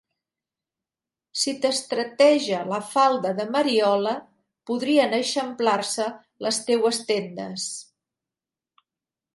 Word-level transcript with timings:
Si 1.41 1.51
t'estreteja 1.65 2.61
la 2.71 2.79
falda 2.95 3.35
de 3.41 3.45
Mariola, 3.57 4.15
podrien 4.71 5.15
eixamplar-se 5.21 6.11
les 6.47 6.61
teues 6.71 7.03
tendes. 7.13 7.69